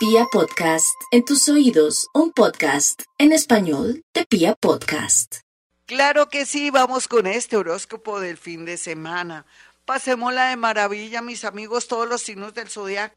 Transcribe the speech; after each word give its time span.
Pia 0.00 0.24
Podcast, 0.32 0.98
en 1.10 1.26
tus 1.26 1.46
oídos, 1.50 2.08
un 2.14 2.32
podcast 2.32 3.02
en 3.18 3.32
español 3.32 4.02
de 4.14 4.24
Pia 4.24 4.54
Podcast. 4.54 5.40
Claro 5.84 6.30
que 6.30 6.46
sí, 6.46 6.70
vamos 6.70 7.06
con 7.06 7.26
este 7.26 7.58
horóscopo 7.58 8.18
del 8.18 8.38
fin 8.38 8.64
de 8.64 8.78
semana. 8.78 9.44
Pasémosla 9.84 10.48
de 10.48 10.56
maravilla, 10.56 11.20
mis 11.20 11.44
amigos, 11.44 11.86
todos 11.86 12.08
los 12.08 12.22
signos 12.22 12.54
del 12.54 12.70
zodiaco. 12.70 13.14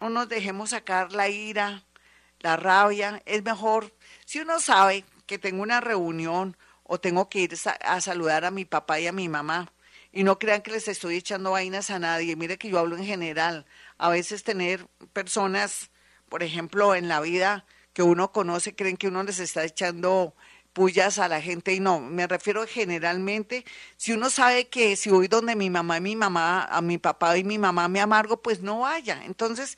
No 0.00 0.10
nos 0.10 0.28
dejemos 0.28 0.68
sacar 0.68 1.12
la 1.12 1.30
ira, 1.30 1.82
la 2.40 2.58
rabia. 2.58 3.22
Es 3.24 3.42
mejor, 3.42 3.94
si 4.26 4.40
uno 4.40 4.60
sabe 4.60 5.06
que 5.24 5.38
tengo 5.38 5.62
una 5.62 5.80
reunión 5.80 6.58
o 6.82 7.00
tengo 7.00 7.30
que 7.30 7.38
ir 7.38 7.54
a 7.86 8.00
saludar 8.02 8.44
a 8.44 8.50
mi 8.50 8.66
papá 8.66 9.00
y 9.00 9.06
a 9.06 9.12
mi 9.12 9.30
mamá, 9.30 9.72
y 10.12 10.24
no 10.24 10.38
crean 10.38 10.60
que 10.60 10.72
les 10.72 10.88
estoy 10.88 11.16
echando 11.16 11.52
vainas 11.52 11.88
a 11.88 11.98
nadie. 11.98 12.36
Mire 12.36 12.58
que 12.58 12.68
yo 12.68 12.78
hablo 12.78 12.98
en 12.98 13.06
general. 13.06 13.64
A 13.96 14.10
veces 14.10 14.44
tener 14.44 14.86
personas, 15.14 15.90
por 16.32 16.42
ejemplo, 16.42 16.94
en 16.94 17.08
la 17.08 17.20
vida 17.20 17.66
que 17.92 18.02
uno 18.02 18.32
conoce, 18.32 18.74
creen 18.74 18.96
que 18.96 19.08
uno 19.08 19.22
les 19.22 19.38
está 19.38 19.64
echando 19.64 20.34
pullas 20.72 21.18
a 21.18 21.28
la 21.28 21.42
gente 21.42 21.74
y 21.74 21.80
no, 21.80 22.00
me 22.00 22.26
refiero 22.26 22.66
generalmente, 22.66 23.66
si 23.98 24.12
uno 24.12 24.30
sabe 24.30 24.68
que 24.68 24.96
si 24.96 25.10
voy 25.10 25.28
donde 25.28 25.56
mi 25.56 25.68
mamá 25.68 25.98
y 25.98 26.00
mi 26.00 26.16
mamá, 26.16 26.64
a 26.64 26.80
mi 26.80 26.96
papá 26.96 27.36
y 27.36 27.44
mi 27.44 27.58
mamá 27.58 27.86
me 27.88 28.00
amargo, 28.00 28.40
pues 28.40 28.62
no 28.62 28.80
vaya. 28.80 29.22
Entonces, 29.26 29.76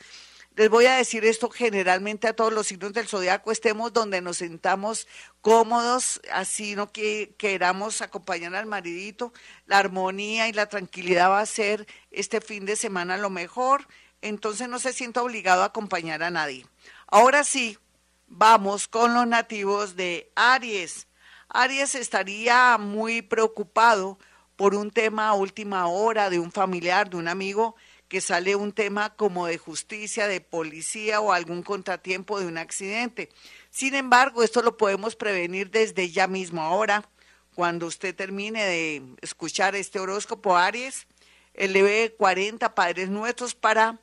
les 0.55 0.71
voy 0.71 0.87
a 0.87 0.95
decir 0.95 1.25
esto 1.25 1.51
generalmente 1.51 2.29
a 2.29 2.37
todos 2.37 2.53
los 2.53 2.69
signos 2.69 2.93
del 2.93 3.09
zodiaco, 3.09 3.51
estemos 3.51 3.93
donde 3.93 4.21
nos 4.21 4.37
sentamos 4.37 5.09
cómodos, 5.41 6.21
así 6.33 6.77
no 6.77 6.93
que 6.93 7.35
queramos 7.37 8.01
acompañar 8.01 8.55
al 8.55 8.67
maridito, 8.67 9.33
la 9.67 9.79
armonía 9.79 10.47
y 10.47 10.53
la 10.53 10.69
tranquilidad 10.69 11.31
va 11.31 11.41
a 11.41 11.47
ser 11.47 11.89
este 12.13 12.41
fin 12.41 12.65
de 12.65 12.77
semana 12.77 13.17
lo 13.17 13.29
mejor, 13.29 13.89
entonces 14.25 14.69
no 14.69 14.79
se 14.79 14.93
sienta 14.93 15.23
obligado 15.23 15.63
a 15.63 15.67
acompañar 15.67 16.23
a 16.23 16.31
nadie. 16.31 16.67
Ahora 17.07 17.45
sí, 17.45 17.79
vamos 18.27 18.89
con 18.89 19.15
los 19.15 19.27
nativos 19.27 19.97
de 19.97 20.31
Aries. 20.35 21.07
Aries 21.49 21.95
estaría 21.95 22.79
muy 22.79 23.23
preocupado 23.23 24.19
por 24.57 24.75
un 24.75 24.91
tema 24.91 25.29
a 25.29 25.35
última 25.35 25.87
hora 25.87 26.31
de 26.31 26.39
un 26.39 26.51
familiar, 26.51 27.11
de 27.11 27.17
un 27.17 27.29
amigo 27.29 27.77
que 28.09 28.21
sale 28.21 28.57
un 28.57 28.73
tema 28.73 29.15
como 29.15 29.47
de 29.47 29.59
justicia, 29.59 30.27
de 30.27 30.41
policía 30.41 31.21
o 31.21 31.33
algún 31.33 31.63
contratiempo 31.63 32.41
de 32.41 32.47
un 32.47 32.59
accidente. 32.59 33.29
Sin 33.71 33.95
embargo, 33.95 34.43
esto 34.43 34.63
lo 34.63 34.77
podemos 34.77 35.17
prevenir 35.17 35.71
desde 35.71 36.11
ya 36.11 36.29
mismo. 36.29 36.63
Ahora, 36.63 37.09
cuando 37.55 37.87
usted 37.87 38.15
termine 38.15 38.65
de 38.65 39.03
escuchar 39.21 39.75
este 39.75 39.99
horóscopo 39.99 40.57
Aries, 40.57 41.07
eleve 41.55 42.15
40 42.17 42.75
Padres 42.75 43.09
Nuestros 43.09 43.55
para, 43.55 43.99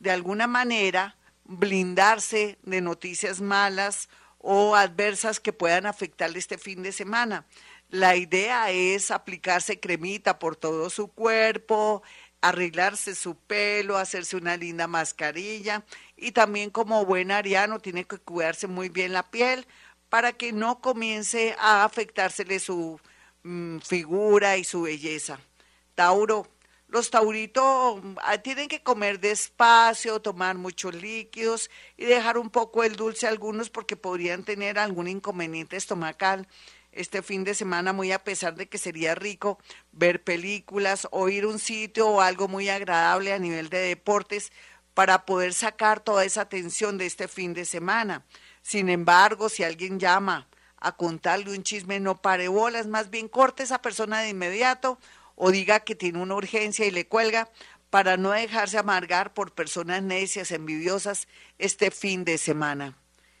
de 0.00 0.10
alguna 0.10 0.46
manera, 0.46 1.16
blindarse 1.44 2.58
de 2.62 2.80
noticias 2.80 3.40
malas 3.40 4.08
o 4.38 4.74
adversas 4.74 5.38
que 5.38 5.52
puedan 5.52 5.86
afectarle 5.86 6.38
este 6.38 6.58
fin 6.58 6.82
de 6.82 6.92
semana. 6.92 7.46
La 7.90 8.16
idea 8.16 8.70
es 8.70 9.10
aplicarse 9.10 9.78
cremita 9.78 10.38
por 10.38 10.56
todo 10.56 10.90
su 10.90 11.08
cuerpo, 11.08 12.02
arreglarse 12.40 13.14
su 13.14 13.36
pelo, 13.36 13.98
hacerse 13.98 14.36
una 14.36 14.56
linda 14.56 14.86
mascarilla 14.86 15.84
y 16.16 16.32
también 16.32 16.70
como 16.70 17.04
buen 17.04 17.30
ariano 17.30 17.80
tiene 17.80 18.04
que 18.04 18.18
cuidarse 18.18 18.66
muy 18.66 18.88
bien 18.88 19.12
la 19.12 19.30
piel 19.30 19.66
para 20.08 20.32
que 20.32 20.52
no 20.52 20.80
comience 20.80 21.54
a 21.58 21.84
afectársele 21.84 22.58
su 22.58 22.98
mm, 23.42 23.78
figura 23.78 24.56
y 24.56 24.64
su 24.64 24.82
belleza. 24.82 25.38
Tauro, 25.94 26.46
los 26.90 27.10
tauritos 27.10 28.00
ah, 28.22 28.38
tienen 28.38 28.68
que 28.68 28.82
comer 28.82 29.20
despacio, 29.20 30.20
tomar 30.20 30.56
muchos 30.56 30.94
líquidos 30.94 31.70
y 31.96 32.04
dejar 32.04 32.36
un 32.36 32.50
poco 32.50 32.82
el 32.82 32.96
dulce 32.96 33.26
a 33.26 33.30
algunos 33.30 33.70
porque 33.70 33.96
podrían 33.96 34.44
tener 34.44 34.78
algún 34.78 35.06
inconveniente 35.06 35.76
estomacal 35.76 36.48
este 36.92 37.22
fin 37.22 37.44
de 37.44 37.54
semana, 37.54 37.92
muy 37.92 38.10
a 38.10 38.24
pesar 38.24 38.56
de 38.56 38.68
que 38.68 38.76
sería 38.76 39.14
rico 39.14 39.58
ver 39.92 40.24
películas 40.24 41.06
o 41.12 41.28
ir 41.28 41.44
a 41.44 41.48
un 41.48 41.60
sitio 41.60 42.08
o 42.08 42.20
algo 42.20 42.48
muy 42.48 42.68
agradable 42.68 43.32
a 43.32 43.38
nivel 43.38 43.68
de 43.68 43.78
deportes 43.78 44.50
para 44.92 45.24
poder 45.24 45.54
sacar 45.54 46.00
toda 46.00 46.24
esa 46.24 46.48
tensión 46.48 46.98
de 46.98 47.06
este 47.06 47.28
fin 47.28 47.54
de 47.54 47.64
semana. 47.64 48.24
Sin 48.62 48.88
embargo, 48.88 49.48
si 49.48 49.62
alguien 49.62 50.00
llama 50.00 50.48
a 50.78 50.96
contarle 50.96 51.52
un 51.52 51.62
chisme, 51.62 52.00
no 52.00 52.20
pare 52.20 52.48
bolas, 52.48 52.88
más 52.88 53.10
bien 53.10 53.28
corte 53.28 53.62
esa 53.62 53.80
persona 53.80 54.22
de 54.22 54.30
inmediato 54.30 54.98
o 55.42 55.50
diga 55.50 55.80
que 55.80 55.94
tiene 55.94 56.20
una 56.20 56.34
urgencia 56.34 56.84
y 56.84 56.90
le 56.90 57.06
cuelga 57.06 57.48
para 57.88 58.18
no 58.18 58.32
dejarse 58.32 58.76
amargar 58.76 59.32
por 59.32 59.54
personas 59.54 60.02
necias, 60.02 60.50
envidiosas 60.50 61.28
este 61.58 61.90
fin 61.90 62.26
de 62.26 62.36
semana. 62.36 62.98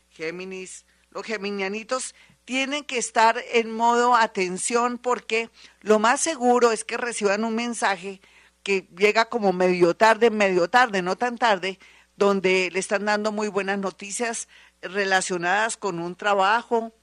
Géminis, 0.08 0.86
los 1.10 1.26
geminianitos 1.26 2.14
tienen 2.46 2.84
que 2.84 2.96
estar 2.96 3.36
en 3.52 3.70
modo 3.70 4.16
atención 4.16 4.96
porque 4.96 5.50
lo 5.82 5.98
más 5.98 6.22
seguro 6.22 6.72
es 6.72 6.84
que 6.84 6.96
reciban 6.96 7.44
un 7.44 7.54
mensaje 7.54 8.22
que 8.62 8.88
llega 8.96 9.26
como 9.26 9.52
medio 9.52 9.94
tarde, 9.94 10.30
medio 10.30 10.70
tarde, 10.70 11.02
no 11.02 11.16
tan 11.16 11.36
tarde, 11.36 11.78
donde 12.16 12.70
le 12.72 12.78
están 12.78 13.04
dando 13.04 13.30
muy 13.30 13.48
buenas 13.48 13.78
noticias 13.78 14.48
relacionadas 14.80 15.76
con 15.76 15.98
un 15.98 16.16
trabajo, 16.16 16.94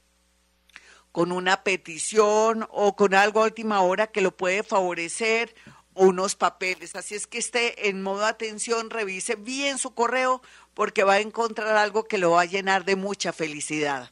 con 1.18 1.32
una 1.32 1.64
petición 1.64 2.68
o 2.70 2.96
con 2.96 3.16
algo 3.16 3.42
a 3.42 3.46
última 3.46 3.82
hora 3.82 4.06
que 4.06 4.22
lo 4.22 4.38
puede 4.38 4.62
favorecer 4.62 5.56
o 5.96 6.06
unos 6.06 6.36
papeles. 6.36 6.96
Así 6.96 7.16
es 7.16 7.26
que 7.26 7.40
esté 7.40 7.90
en 7.90 8.04
modo 8.04 8.24
atención, 8.24 8.92
revise 8.92 9.34
bien 9.34 9.80
su 9.80 9.96
correo 9.96 10.44
porque 10.76 11.04
va 11.04 11.14
a 11.14 11.20
encontrar 11.20 11.76
algo 11.76 12.08
que 12.08 12.20
lo 12.20 12.30
va 12.30 12.42
a 12.42 12.46
llenar 12.46 12.86
de 12.86 12.96
mucha 12.96 13.34
felicidad. 13.34 14.12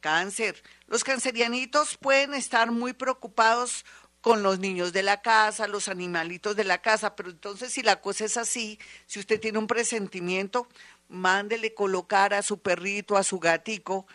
Cáncer. 0.00 0.62
Los 0.86 1.04
cancerianitos 1.04 1.98
pueden 1.98 2.32
estar 2.32 2.70
muy 2.70 2.94
preocupados 2.94 3.84
con 4.22 4.42
los 4.42 4.58
niños 4.58 4.94
de 4.94 5.02
la 5.02 5.20
casa, 5.20 5.68
los 5.68 5.88
animalitos 5.88 6.56
de 6.56 6.64
la 6.64 6.80
casa, 6.80 7.16
pero 7.16 7.28
entonces 7.28 7.70
si 7.70 7.82
la 7.82 8.00
cosa 8.00 8.24
es 8.24 8.38
así, 8.38 8.78
si 9.04 9.20
usted 9.20 9.38
tiene 9.38 9.58
un 9.58 9.66
presentimiento, 9.66 10.68
mándele 11.06 11.74
colocar 11.74 12.32
a 12.32 12.40
su 12.40 12.60
perrito, 12.60 13.18
a 13.18 13.24
su 13.24 13.38
gatico, 13.38 14.06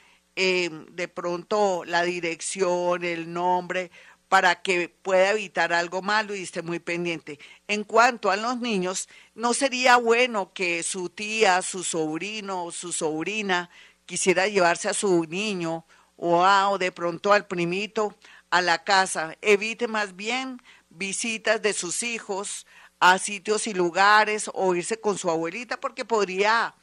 em, 0.42 0.86
de 0.96 1.10
pronto 1.10 1.84
la 1.84 2.04
dirección, 2.04 3.04
el 3.04 3.34
nombre, 3.34 3.92
para 4.30 4.62
que 4.62 4.88
pueda 4.88 5.32
evitar 5.32 5.74
algo 5.74 6.02
malo 6.02 6.34
y 6.34 6.44
esté 6.44 6.62
muy 6.62 6.80
pendiente. 6.80 7.40
En 7.68 7.84
cuanto 7.84 8.32
a 8.32 8.38
los 8.38 8.58
niños, 8.60 9.10
no 9.36 9.54
sería 9.54 9.98
bueno 9.98 10.54
que 10.54 10.82
su 10.84 11.10
tía, 11.10 11.62
su 11.62 11.84
sobrino 11.84 12.64
o 12.64 12.72
su 12.72 12.94
sobrina 12.94 13.70
quisiera 14.06 14.48
llevarse 14.48 14.88
a 14.88 14.94
su 14.94 15.26
niño 15.26 15.86
o, 16.16 16.46
a, 16.46 16.70
o 16.70 16.78
de 16.78 16.94
pronto 16.94 17.34
al 17.34 17.46
primito 17.46 18.16
a 18.50 18.62
la 18.62 18.86
casa. 18.86 19.36
Evite 19.42 19.90
más 19.90 20.16
bien 20.16 20.62
visitas 20.90 21.62
de 21.62 21.74
sus 21.74 22.02
hijos 22.02 22.66
a 23.02 23.18
sitios 23.18 23.68
y 23.68 23.74
lugares 23.74 24.50
o 24.54 24.74
irse 24.74 25.02
con 25.02 25.18
su 25.18 25.30
abuelita 25.30 25.82
porque 25.82 26.06
podría 26.06 26.76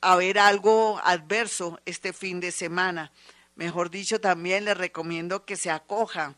haber 0.00 0.38
algo 0.38 1.00
adverso 1.04 1.80
este 1.84 2.12
fin 2.12 2.40
de 2.40 2.52
semana. 2.52 3.12
Mejor 3.54 3.90
dicho, 3.90 4.20
también 4.20 4.64
le 4.64 4.74
recomiendo 4.74 5.44
que 5.44 5.56
se 5.56 5.70
acoja 5.70 6.34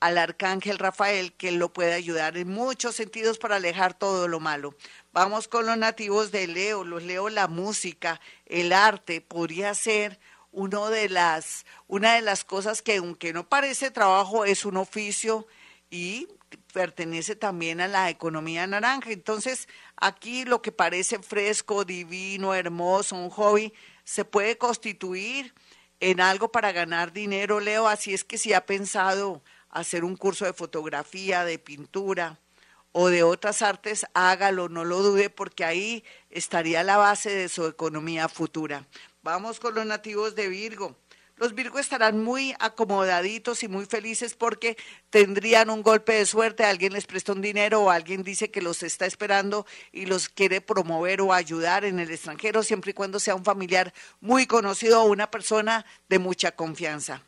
al 0.00 0.18
arcángel 0.18 0.78
Rafael, 0.78 1.32
que 1.32 1.50
lo 1.52 1.72
puede 1.72 1.94
ayudar 1.94 2.36
en 2.36 2.48
muchos 2.48 2.94
sentidos 2.94 3.38
para 3.38 3.56
alejar 3.56 3.94
todo 3.94 4.28
lo 4.28 4.40
malo. 4.40 4.74
Vamos 5.12 5.48
con 5.48 5.66
los 5.66 5.78
nativos 5.78 6.30
de 6.30 6.46
Leo. 6.46 6.84
Los 6.84 7.02
Leo, 7.02 7.28
la 7.28 7.48
música, 7.48 8.20
el 8.46 8.72
arte, 8.72 9.20
podría 9.20 9.74
ser 9.74 10.18
uno 10.52 10.90
de 10.90 11.08
las, 11.08 11.64
una 11.88 12.14
de 12.14 12.22
las 12.22 12.44
cosas 12.44 12.82
que, 12.82 12.96
aunque 12.96 13.32
no 13.32 13.48
parece 13.48 13.90
trabajo, 13.90 14.44
es 14.44 14.64
un 14.64 14.76
oficio 14.76 15.46
y 15.94 16.26
pertenece 16.72 17.36
también 17.36 17.80
a 17.80 17.86
la 17.86 18.10
economía 18.10 18.66
naranja. 18.66 19.12
Entonces, 19.12 19.68
aquí 19.96 20.44
lo 20.44 20.60
que 20.60 20.72
parece 20.72 21.20
fresco, 21.20 21.84
divino, 21.84 22.52
hermoso, 22.52 23.14
un 23.14 23.30
hobby, 23.30 23.72
se 24.02 24.24
puede 24.24 24.58
constituir 24.58 25.54
en 26.00 26.20
algo 26.20 26.50
para 26.50 26.72
ganar 26.72 27.12
dinero, 27.12 27.60
Leo. 27.60 27.86
Así 27.86 28.12
es 28.12 28.24
que 28.24 28.38
si 28.38 28.52
ha 28.52 28.66
pensado 28.66 29.44
hacer 29.70 30.02
un 30.04 30.16
curso 30.16 30.44
de 30.44 30.52
fotografía, 30.52 31.44
de 31.44 31.60
pintura, 31.60 32.40
o 32.96 33.08
de 33.08 33.22
otras 33.24 33.62
artes, 33.62 34.06
hágalo, 34.14 34.68
no 34.68 34.84
lo 34.84 35.02
dude, 35.02 35.28
porque 35.28 35.64
ahí 35.64 36.04
estaría 36.30 36.84
la 36.84 36.96
base 36.96 37.30
de 37.30 37.48
su 37.48 37.66
economía 37.66 38.28
futura. 38.28 38.86
Vamos 39.22 39.58
con 39.58 39.74
los 39.74 39.84
nativos 39.84 40.36
de 40.36 40.48
Virgo. 40.48 40.96
Los 41.36 41.54
Virgo 41.54 41.80
estarán 41.80 42.22
muy 42.22 42.54
acomodaditos 42.60 43.64
y 43.64 43.68
muy 43.68 43.86
felices 43.86 44.34
porque 44.34 44.76
tendrían 45.10 45.68
un 45.68 45.82
golpe 45.82 46.12
de 46.12 46.26
suerte, 46.26 46.64
alguien 46.64 46.92
les 46.92 47.06
presta 47.06 47.32
un 47.32 47.42
dinero 47.42 47.82
o 47.82 47.90
alguien 47.90 48.22
dice 48.22 48.52
que 48.52 48.62
los 48.62 48.84
está 48.84 49.04
esperando 49.04 49.66
y 49.90 50.06
los 50.06 50.28
quiere 50.28 50.60
promover 50.60 51.20
o 51.20 51.32
ayudar 51.32 51.84
en 51.84 51.98
el 51.98 52.10
extranjero, 52.10 52.62
siempre 52.62 52.92
y 52.92 52.94
cuando 52.94 53.18
sea 53.18 53.34
un 53.34 53.44
familiar 53.44 53.92
muy 54.20 54.46
conocido 54.46 55.02
o 55.02 55.06
una 55.06 55.30
persona 55.30 55.84
de 56.08 56.20
mucha 56.20 56.52
confianza. 56.52 57.22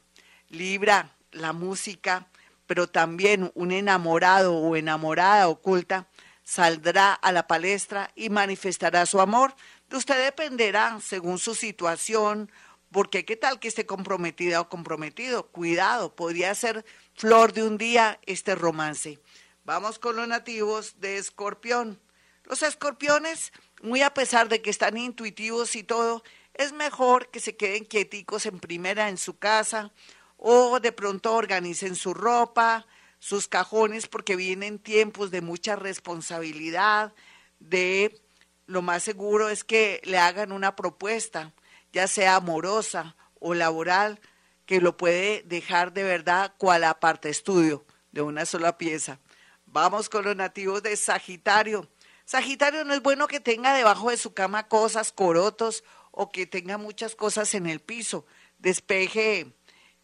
Libra, 0.50 1.10
la 1.32 1.52
música, 1.52 2.28
pero 2.68 2.88
también 2.88 3.50
un 3.54 3.72
enamorado 3.72 4.54
o 4.54 4.76
enamorada 4.76 5.48
oculta 5.48 6.06
saldrá 6.44 7.12
a 7.12 7.32
la 7.32 7.48
palestra 7.48 8.12
y 8.14 8.30
manifestará 8.30 9.04
su 9.04 9.20
amor 9.20 9.56
De 9.88 9.96
usted 9.96 10.24
dependerá 10.24 11.00
según 11.00 11.38
su 11.38 11.56
situación, 11.56 12.50
porque 12.90 13.24
qué 13.24 13.36
tal 13.36 13.60
que 13.60 13.68
esté 13.68 13.86
comprometida 13.86 14.60
o 14.60 14.68
comprometido. 14.68 15.48
Cuidado, 15.48 16.14
podría 16.14 16.54
ser 16.54 16.84
flor 17.14 17.52
de 17.52 17.62
un 17.62 17.78
día 17.78 18.20
este 18.26 18.54
romance. 18.54 19.18
Vamos 19.64 19.98
con 19.98 20.16
los 20.16 20.28
nativos 20.28 21.00
de 21.00 21.18
Escorpión. 21.18 22.00
Los 22.44 22.62
escorpiones, 22.62 23.52
muy 23.82 24.02
a 24.02 24.14
pesar 24.14 24.48
de 24.48 24.62
que 24.62 24.70
están 24.70 24.96
intuitivos 24.96 25.74
y 25.74 25.82
todo, 25.82 26.22
es 26.54 26.72
mejor 26.72 27.30
que 27.30 27.40
se 27.40 27.56
queden 27.56 27.84
quieticos 27.84 28.46
en 28.46 28.60
primera 28.60 29.08
en 29.08 29.18
su 29.18 29.36
casa 29.38 29.92
o 30.36 30.78
de 30.80 30.92
pronto 30.92 31.34
organicen 31.34 31.96
su 31.96 32.14
ropa, 32.14 32.86
sus 33.18 33.48
cajones, 33.48 34.06
porque 34.06 34.36
vienen 34.36 34.78
tiempos 34.78 35.30
de 35.30 35.40
mucha 35.40 35.74
responsabilidad, 35.74 37.12
de 37.58 38.20
lo 38.66 38.82
más 38.82 39.02
seguro 39.02 39.48
es 39.48 39.64
que 39.64 40.00
le 40.04 40.18
hagan 40.18 40.52
una 40.52 40.76
propuesta, 40.76 41.52
ya 41.96 42.06
sea 42.08 42.36
amorosa 42.36 43.16
o 43.40 43.54
laboral, 43.54 44.20
que 44.66 44.82
lo 44.82 44.98
puede 44.98 45.42
dejar 45.46 45.94
de 45.94 46.02
verdad 46.02 46.52
cual 46.58 46.84
aparte 46.84 47.30
estudio 47.30 47.86
de 48.12 48.20
una 48.20 48.44
sola 48.44 48.76
pieza. 48.76 49.18
Vamos 49.64 50.10
con 50.10 50.22
los 50.26 50.36
nativos 50.36 50.82
de 50.82 50.94
Sagitario. 50.94 51.88
Sagitario 52.26 52.84
no 52.84 52.92
es 52.92 53.00
bueno 53.00 53.26
que 53.26 53.40
tenga 53.40 53.72
debajo 53.72 54.10
de 54.10 54.18
su 54.18 54.34
cama 54.34 54.68
cosas, 54.68 55.10
corotos 55.10 55.84
o 56.10 56.30
que 56.30 56.46
tenga 56.46 56.76
muchas 56.76 57.14
cosas 57.14 57.54
en 57.54 57.66
el 57.66 57.80
piso. 57.80 58.26
Despeje 58.58 59.54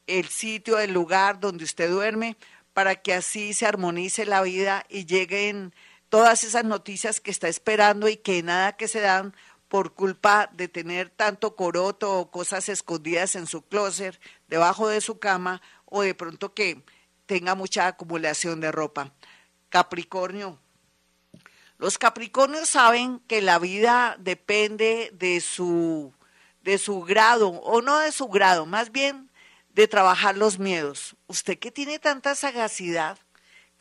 el 0.06 0.28
sitio, 0.28 0.78
el 0.78 0.94
lugar 0.94 1.40
donde 1.40 1.64
usted 1.64 1.90
duerme 1.90 2.38
para 2.72 2.94
que 2.96 3.12
así 3.12 3.52
se 3.52 3.66
armonice 3.66 4.24
la 4.24 4.40
vida 4.40 4.86
y 4.88 5.04
lleguen 5.04 5.74
todas 6.08 6.42
esas 6.42 6.64
noticias 6.64 7.20
que 7.20 7.30
está 7.30 7.48
esperando 7.48 8.08
y 8.08 8.16
que 8.16 8.42
nada 8.42 8.78
que 8.78 8.88
se 8.88 9.00
dan 9.00 9.34
por 9.72 9.94
culpa 9.94 10.50
de 10.52 10.68
tener 10.68 11.08
tanto 11.08 11.56
coroto 11.56 12.18
o 12.18 12.30
cosas 12.30 12.68
escondidas 12.68 13.36
en 13.36 13.46
su 13.46 13.62
closet, 13.62 14.20
debajo 14.46 14.86
de 14.86 15.00
su 15.00 15.18
cama 15.18 15.62
o 15.86 16.02
de 16.02 16.14
pronto 16.14 16.52
que 16.52 16.84
tenga 17.24 17.54
mucha 17.54 17.86
acumulación 17.86 18.60
de 18.60 18.70
ropa. 18.70 19.14
Capricornio, 19.70 20.58
los 21.78 21.96
Capricornios 21.96 22.68
saben 22.68 23.20
que 23.20 23.40
la 23.40 23.58
vida 23.58 24.16
depende 24.18 25.10
de 25.14 25.40
su, 25.40 26.12
de 26.60 26.76
su 26.76 27.00
grado, 27.00 27.48
o 27.48 27.80
no 27.80 27.98
de 28.00 28.12
su 28.12 28.28
grado, 28.28 28.66
más 28.66 28.92
bien 28.92 29.30
de 29.70 29.88
trabajar 29.88 30.36
los 30.36 30.58
miedos. 30.58 31.16
Usted 31.28 31.58
que 31.58 31.70
tiene 31.70 31.98
tanta 31.98 32.34
sagacidad, 32.34 33.16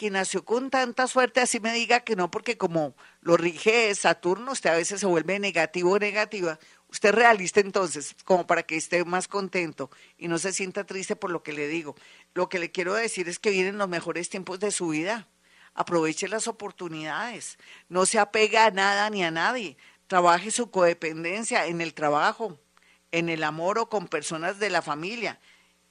que 0.01 0.09
nació 0.09 0.44
con 0.44 0.71
tanta 0.71 1.06
suerte, 1.06 1.42
así 1.42 1.59
me 1.59 1.71
diga 1.71 2.00
que 2.00 2.15
no, 2.15 2.31
porque 2.31 2.57
como 2.57 2.95
lo 3.21 3.38
rige 3.38 3.94
Saturno, 3.94 4.53
usted 4.53 4.71
a 4.71 4.75
veces 4.75 5.00
se 5.00 5.06
vuelve 5.06 5.38
negativo 5.38 5.92
o 5.92 6.00
negativa. 6.00 6.57
Usted 6.89 7.13
realista 7.13 7.59
entonces, 7.59 8.15
como 8.25 8.48
para 8.48 8.63
que 8.63 8.77
esté 8.77 9.06
más 9.06 9.27
contento 9.27 9.92
y 10.18 10.27
no 10.27 10.39
se 10.39 10.53
sienta 10.53 10.86
triste 10.86 11.15
por 11.15 11.30
lo 11.30 11.44
que 11.44 11.53
le 11.53 11.68
digo. 11.68 11.94
Lo 12.33 12.50
que 12.50 12.57
le 12.57 12.71
quiero 12.71 12.95
decir 12.95 13.30
es 13.30 13.38
que 13.38 13.51
vienen 13.51 13.77
los 13.77 13.88
mejores 13.89 14.27
tiempos 14.27 14.59
de 14.59 14.71
su 14.71 14.88
vida 14.88 15.27
aproveche 15.75 16.27
las 16.27 16.48
oportunidades, 16.48 17.59
no 17.88 18.07
se 18.07 18.18
apega 18.18 18.65
a 18.65 18.71
nada 18.71 19.07
ni 19.12 19.24
a 19.24 19.30
nadie, 19.30 19.77
trabaje 20.07 20.50
su 20.50 20.71
codependencia 20.71 21.68
en 21.68 21.80
el 21.80 21.94
trabajo, 21.94 22.57
en 23.12 23.30
el 23.30 23.44
amor 23.44 23.77
o 23.77 23.88
con 23.88 24.07
personas 24.07 24.57
de 24.57 24.71
la 24.71 24.81
familia. 24.81 25.39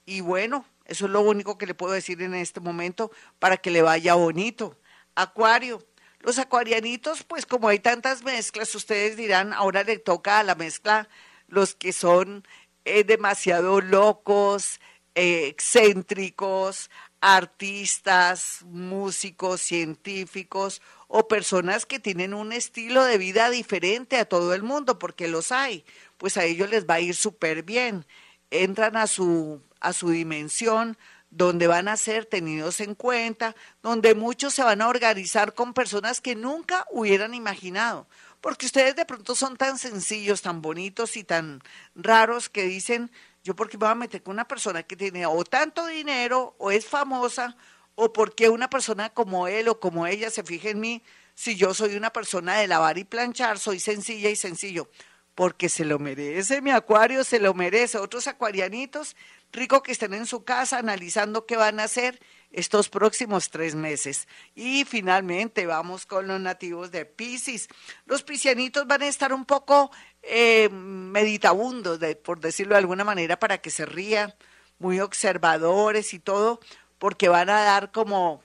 Y 0.05 0.19
bueno, 0.19 0.65
eso 0.91 1.05
es 1.05 1.11
lo 1.11 1.21
único 1.21 1.57
que 1.57 1.65
le 1.65 1.73
puedo 1.73 1.93
decir 1.93 2.21
en 2.21 2.33
este 2.33 2.59
momento 2.59 3.11
para 3.39 3.55
que 3.55 3.71
le 3.71 3.81
vaya 3.81 4.13
bonito. 4.15 4.77
Acuario, 5.15 5.81
los 6.19 6.37
acuarianitos, 6.37 7.23
pues 7.23 7.45
como 7.45 7.69
hay 7.69 7.79
tantas 7.79 8.23
mezclas, 8.23 8.75
ustedes 8.75 9.15
dirán, 9.15 9.53
ahora 9.53 9.83
le 9.83 9.99
toca 9.99 10.39
a 10.39 10.43
la 10.43 10.55
mezcla 10.55 11.07
los 11.47 11.75
que 11.75 11.93
son 11.93 12.45
eh, 12.83 13.05
demasiado 13.05 13.79
locos, 13.79 14.81
eh, 15.15 15.47
excéntricos, 15.47 16.89
artistas, 17.21 18.59
músicos, 18.65 19.61
científicos 19.61 20.81
o 21.07 21.29
personas 21.29 21.85
que 21.85 21.99
tienen 21.99 22.33
un 22.33 22.51
estilo 22.51 23.05
de 23.05 23.17
vida 23.17 23.49
diferente 23.49 24.17
a 24.17 24.25
todo 24.25 24.53
el 24.53 24.63
mundo, 24.63 24.99
porque 24.99 25.29
los 25.29 25.53
hay, 25.53 25.85
pues 26.17 26.35
a 26.35 26.43
ellos 26.43 26.69
les 26.69 26.85
va 26.85 26.95
a 26.95 26.99
ir 27.01 27.15
súper 27.15 27.63
bien. 27.63 28.05
Entran 28.51 28.95
a 28.97 29.07
su, 29.07 29.61
a 29.79 29.93
su 29.93 30.09
dimensión, 30.09 30.97
donde 31.31 31.65
van 31.67 31.87
a 31.87 31.97
ser 31.97 32.25
tenidos 32.25 32.81
en 32.81 32.93
cuenta, 32.93 33.55
donde 33.81 34.13
muchos 34.13 34.53
se 34.53 34.63
van 34.63 34.81
a 34.81 34.89
organizar 34.89 35.53
con 35.53 35.73
personas 35.73 36.21
que 36.21 36.35
nunca 36.35 36.85
hubieran 36.91 37.33
imaginado, 37.33 38.05
porque 38.41 38.65
ustedes 38.65 38.95
de 38.97 39.05
pronto 39.05 39.33
son 39.33 39.55
tan 39.55 39.77
sencillos, 39.77 40.41
tan 40.41 40.61
bonitos 40.61 41.15
y 41.15 41.23
tan 41.23 41.61
raros 41.95 42.49
que 42.49 42.63
dicen, 42.63 43.09
yo 43.43 43.55
porque 43.55 43.77
me 43.77 43.85
voy 43.85 43.91
a 43.91 43.95
meter 43.95 44.21
con 44.21 44.33
una 44.33 44.47
persona 44.47 44.83
que 44.83 44.97
tiene 44.97 45.25
o 45.25 45.43
tanto 45.45 45.87
dinero 45.87 46.53
o 46.59 46.69
es 46.69 46.85
famosa 46.85 47.55
o 47.95 48.11
porque 48.13 48.49
una 48.49 48.69
persona 48.69 49.09
como 49.09 49.47
él 49.47 49.69
o 49.69 49.79
como 49.79 50.05
ella 50.07 50.29
se 50.29 50.43
fije 50.43 50.71
en 50.71 50.79
mí 50.79 51.03
si 51.33 51.55
yo 51.55 51.73
soy 51.73 51.95
una 51.95 52.11
persona 52.11 52.57
de 52.57 52.67
lavar 52.67 52.97
y 52.97 53.03
planchar, 53.03 53.57
soy 53.57 53.79
sencilla 53.79 54.29
y 54.29 54.35
sencillo, 54.35 54.89
porque 55.35 55.69
se 55.69 55.85
lo 55.85 55.97
merece, 55.99 56.61
mi 56.61 56.71
acuario 56.71 57.23
se 57.23 57.39
lo 57.39 57.53
merece. 57.53 57.97
Otros 57.97 58.27
acuarianitos, 58.27 59.15
rico 59.51 59.81
que 59.81 59.91
estén 59.91 60.13
en 60.13 60.25
su 60.25 60.43
casa 60.43 60.79
analizando 60.79 61.45
qué 61.45 61.55
van 61.55 61.79
a 61.79 61.85
hacer 61.85 62.19
estos 62.51 62.89
próximos 62.89 63.49
tres 63.49 63.75
meses. 63.75 64.27
Y 64.55 64.85
finalmente 64.85 65.65
vamos 65.65 66.05
con 66.05 66.27
los 66.27 66.39
nativos 66.39 66.91
de 66.91 67.05
Pisces. 67.05 67.69
Los 68.05 68.23
piscianitos 68.23 68.87
van 68.87 69.03
a 69.03 69.07
estar 69.07 69.33
un 69.33 69.45
poco 69.45 69.91
eh, 70.21 70.69
meditabundos, 70.69 71.99
por 72.23 72.39
decirlo 72.39 72.73
de 72.73 72.79
alguna 72.79 73.03
manera, 73.03 73.39
para 73.39 73.59
que 73.59 73.69
se 73.69 73.85
ría, 73.85 74.35
muy 74.79 74.99
observadores 74.99 76.13
y 76.13 76.19
todo, 76.19 76.59
porque 76.97 77.29
van 77.29 77.49
a 77.49 77.61
dar 77.61 77.91
como, 77.91 78.43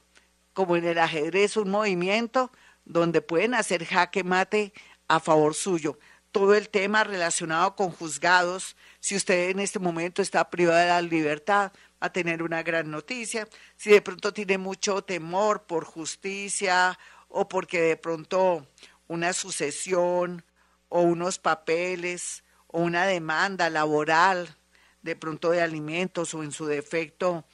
como 0.52 0.76
en 0.76 0.84
el 0.84 0.98
ajedrez 0.98 1.56
un 1.56 1.70
movimiento 1.70 2.52
donde 2.84 3.22
pueden 3.22 3.54
hacer 3.54 3.84
jaque 3.84 4.22
mate 4.22 4.72
a 5.08 5.18
favor 5.18 5.54
suyo. 5.54 5.98
Todo 6.36 6.54
el 6.54 6.68
tema 6.68 7.02
relacionado 7.02 7.74
con 7.76 7.90
juzgados, 7.90 8.76
si 9.00 9.16
usted 9.16 9.48
en 9.48 9.58
este 9.58 9.78
momento 9.78 10.20
está 10.20 10.50
privado 10.50 10.78
de 10.78 10.88
la 10.88 11.00
libertad, 11.00 11.72
a 11.98 12.12
tener 12.12 12.42
una 12.42 12.62
gran 12.62 12.90
noticia. 12.90 13.48
Si 13.78 13.88
de 13.88 14.02
pronto 14.02 14.34
tiene 14.34 14.58
mucho 14.58 15.00
temor 15.00 15.62
por 15.62 15.86
justicia 15.86 16.98
o 17.30 17.48
porque 17.48 17.80
de 17.80 17.96
pronto 17.96 18.66
una 19.08 19.32
sucesión 19.32 20.44
o 20.90 21.00
unos 21.00 21.38
papeles 21.38 22.44
o 22.66 22.80
una 22.80 23.06
demanda 23.06 23.70
laboral, 23.70 24.58
de 25.00 25.16
pronto 25.16 25.52
de 25.52 25.62
alimentos 25.62 26.34
o 26.34 26.42
en 26.42 26.52
su 26.52 26.66
defecto 26.66 27.46